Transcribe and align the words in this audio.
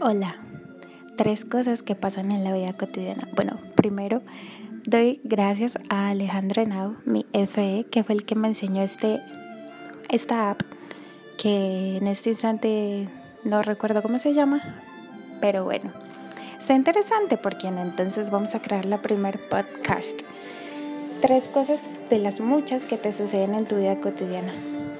Hola, 0.00 0.36
tres 1.16 1.44
cosas 1.44 1.84
que 1.84 1.94
pasan 1.94 2.32
en 2.32 2.42
la 2.42 2.52
vida 2.52 2.72
cotidiana. 2.72 3.28
Bueno, 3.36 3.60
primero 3.76 4.22
doy 4.84 5.20
gracias 5.22 5.78
a 5.88 6.08
Alejandro 6.10 6.62
Henao, 6.62 6.96
mi 7.04 7.24
FE, 7.32 7.86
que 7.92 8.02
fue 8.02 8.16
el 8.16 8.24
que 8.24 8.34
me 8.34 8.48
enseñó 8.48 8.82
este, 8.82 9.20
esta 10.08 10.50
app, 10.50 10.62
que 11.38 11.98
en 11.98 12.08
este 12.08 12.30
instante 12.30 13.08
no 13.44 13.62
recuerdo 13.62 14.02
cómo 14.02 14.18
se 14.18 14.34
llama, 14.34 14.60
pero 15.40 15.62
bueno, 15.62 15.92
está 16.58 16.74
interesante 16.74 17.36
porque 17.36 17.68
entonces 17.68 18.32
vamos 18.32 18.56
a 18.56 18.60
crear 18.60 18.86
la 18.86 19.00
primer 19.00 19.48
podcast. 19.48 20.22
Tres 21.20 21.46
cosas 21.46 21.92
de 22.10 22.18
las 22.18 22.40
muchas 22.40 22.84
que 22.84 22.96
te 22.96 23.12
suceden 23.12 23.54
en 23.54 23.66
tu 23.66 23.76
vida 23.76 24.00
cotidiana. 24.00 24.52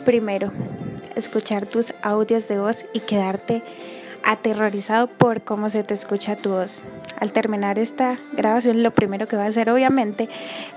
Primero, 0.05 0.53
escuchar 1.17 1.67
tus 1.67 1.95
audios 2.01 2.47
de 2.47 2.61
voz 2.61 2.87
y 2.93 3.01
quedarte 3.01 3.65
aterrorizado 4.25 5.06
por 5.06 5.43
cómo 5.43 5.68
se 5.68 5.84
te 5.84 5.95
escucha 5.95 6.37
tu 6.37 6.51
voz. 6.51 6.80
Al 7.20 7.32
terminar 7.32 7.78
esta 7.78 8.16
grabación, 8.32 8.82
lo 8.82 8.91
primero 8.91 9.28
que 9.28 9.37
voy 9.37 9.45
a 9.45 9.48
hacer 9.48 9.70
obviamente 9.70 10.28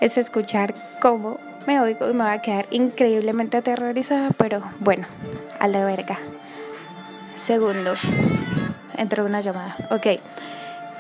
es 0.02 0.18
escuchar 0.18 0.76
cómo 1.02 1.40
me 1.66 1.82
oigo 1.82 2.10
y 2.10 2.14
me 2.14 2.24
va 2.24 2.34
a 2.34 2.42
quedar 2.42 2.66
increíblemente 2.72 3.58
aterrorizada, 3.58 4.30
pero 4.38 4.64
bueno, 4.80 5.08
a 5.60 5.68
la 5.68 5.84
verga. 5.84 6.18
Segundo, 7.36 7.94
entró 8.98 9.26
una 9.26 9.42
llamada. 9.42 9.76
Ok. 9.92 10.22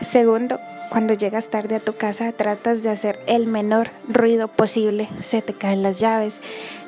Segundo, 0.02 0.60
cuando 0.90 1.14
llegas 1.14 1.50
tarde 1.50 1.76
a 1.76 1.80
tu 1.80 1.96
casa 1.96 2.32
tratas 2.32 2.84
de 2.84 2.90
hacer 2.90 3.20
el 3.28 3.48
menor 3.48 3.90
ruido 4.08 4.48
posible, 4.48 5.10
se 5.22 5.42
te 5.42 5.54
caen 5.54 5.84
las 5.84 6.00
llaves, 6.00 6.42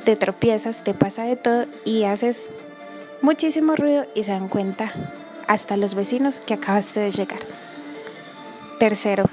te 0.04 0.16
tropiezas, 0.16 0.84
te 0.84 0.94
pasa 0.94 1.24
de 1.24 1.36
todo 1.36 1.66
y 1.86 2.04
haces 2.04 2.50
muchísimo 3.22 3.76
ruido 3.76 4.06
y 4.14 4.24
se 4.24 4.32
dan 4.32 4.48
cuenta 4.48 4.94
hasta 5.50 5.78
los 5.78 5.96
vecinos 5.96 6.42
que 6.42 6.54
acabaste 6.54 7.00
de 7.00 7.10
llegar. 7.10 7.40
Tercero, 8.80 9.26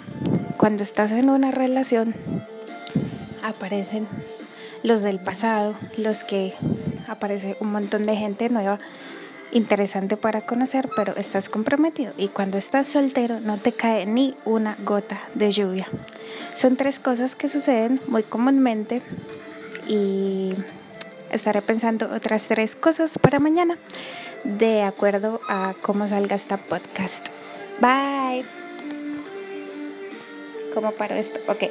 cuando 0.57 0.83
estás 0.83 1.13
en 1.13 1.29
una 1.29 1.51
relación, 1.51 2.15
aparecen 3.45 4.09
los 4.83 5.03
del 5.03 5.21
pasado, 5.21 5.75
los 5.99 6.25
que 6.25 6.55
aparece 7.07 7.59
un 7.61 7.71
montón 7.71 8.05
de 8.05 8.17
gente 8.17 8.49
nueva, 8.49 8.79
interesante 9.53 10.17
para 10.17 10.41
conocer, 10.47 10.89
pero 10.97 11.15
estás 11.17 11.51
comprometido. 11.51 12.15
Y 12.17 12.29
cuando 12.29 12.57
estás 12.57 12.87
soltero 12.87 13.39
no 13.39 13.59
te 13.59 13.73
cae 13.73 14.07
ni 14.07 14.35
una 14.47 14.75
gota 14.87 15.21
de 15.35 15.51
lluvia. 15.51 15.87
Son 16.55 16.77
tres 16.77 16.99
cosas 16.99 17.37
que 17.37 17.47
suceden 17.47 18.01
muy 18.09 18.23
comúnmente 18.23 19.03
y 19.87 20.55
estaré 21.37 21.63
pensando 21.63 22.13
otras 22.13 22.49
tres 22.49 22.75
cosas 22.75 23.19
para 23.19 23.39
mañana 23.39 23.79
de 24.45 24.83
acuerdo 24.83 25.41
a 25.49 25.75
cómo 25.83 26.07
salga 26.07 26.35
esta 26.35 26.57
podcast. 26.57 27.29
Bye. 27.81 28.45
¿Cómo 30.75 30.93
paro 30.93 31.15
esto? 31.15 31.41
Ok. 31.49 31.65